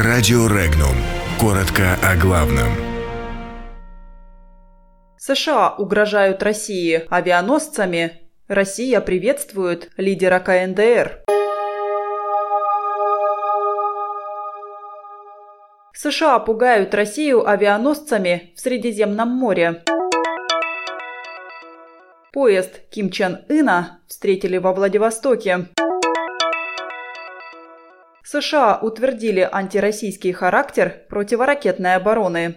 [0.00, 0.94] Радио Регнум.
[1.40, 2.68] Коротко о главном.
[5.16, 8.12] США угрожают России авианосцами.
[8.46, 11.24] Россия приветствует лидера КНДР.
[15.94, 19.82] США пугают Россию авианосцами в Средиземном море.
[22.32, 25.66] Поезд Ким Чен Ына встретили во Владивостоке.
[28.30, 32.56] США утвердили антироссийский характер противоракетной обороны.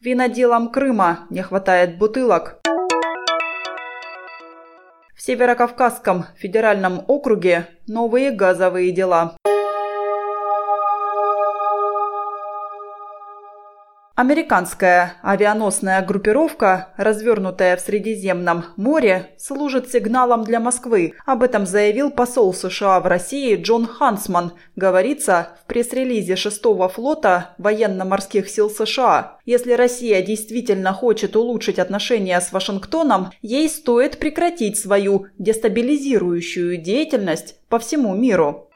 [0.00, 2.58] Виноделам Крыма не хватает бутылок.
[5.14, 9.36] В Северокавказском федеральном округе новые газовые дела.
[14.16, 21.14] Американская авианосная группировка, развернутая в Средиземном море, служит сигналом для Москвы.
[21.26, 24.52] Об этом заявил посол США в России Джон Хансман.
[24.76, 29.38] Говорится в пресс-релизе 6-го флота военно-морских сил США.
[29.46, 37.80] Если Россия действительно хочет улучшить отношения с Вашингтоном, ей стоит прекратить свою дестабилизирующую деятельность по
[37.80, 38.70] всему миру.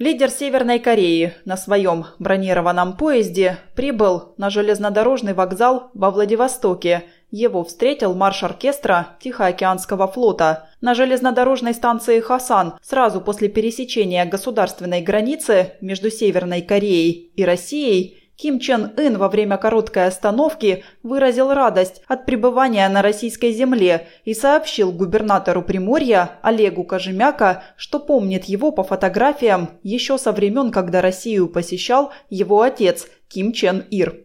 [0.00, 7.04] Лидер Северной Кореи на своем бронированном поезде прибыл на железнодорожный вокзал во Владивостоке.
[7.30, 10.70] Его встретил марш оркестра Тихоокеанского флота.
[10.80, 18.58] На железнодорожной станции Хасан сразу после пересечения государственной границы между Северной Кореей и Россией Ким
[18.58, 24.92] Чен Ын во время короткой остановки выразил радость от пребывания на российской земле и сообщил
[24.92, 32.12] губернатору Приморья Олегу Кожемяка, что помнит его по фотографиям еще со времен, когда Россию посещал
[32.30, 34.24] его отец Ким Чен Ир.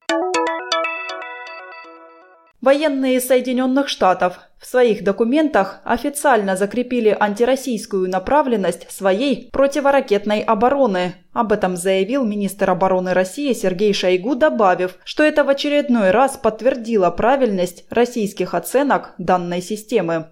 [2.66, 11.14] Военные Соединенных Штатов в своих документах официально закрепили антироссийскую направленность своей противоракетной обороны.
[11.32, 17.12] Об этом заявил министр обороны России Сергей Шойгу, добавив, что это в очередной раз подтвердило
[17.12, 20.32] правильность российских оценок данной системы.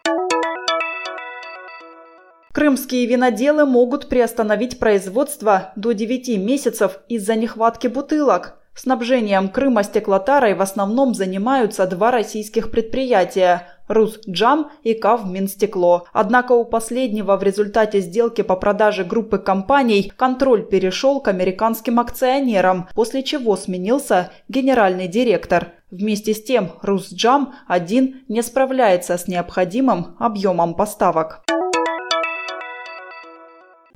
[2.52, 8.58] Крымские виноделы могут приостановить производство до 9 месяцев из-за нехватки бутылок.
[8.76, 16.06] Снабжением Крыма стеклотарой в основном занимаются два российских предприятия– «Русджам» и «КАВ Минстекло».
[16.14, 22.88] Однако у последнего в результате сделки по продаже группы компаний контроль перешел к американским акционерам,
[22.96, 25.74] после чего сменился генеральный директор.
[25.92, 31.44] Вместе с тем «Русджам-1» не справляется с необходимым объемом поставок.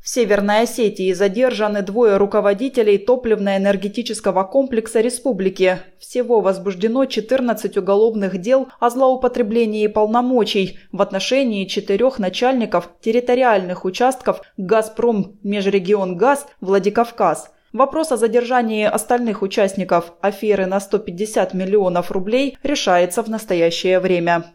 [0.07, 5.79] В Северной Осетии задержаны двое руководителей топливно-энергетического комплекса республики.
[5.99, 15.39] Всего возбуждено 14 уголовных дел о злоупотреблении полномочий в отношении четырех начальников территориальных участков «Газпром
[15.43, 17.51] Межрегион Газ» Владикавказ.
[17.73, 24.45] Вопрос о задержании остальных участников аферы на 150 миллионов рублей решается в настоящее время.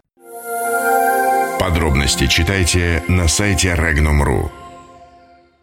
[1.60, 4.61] Подробности читайте на сайте Regnum.ru.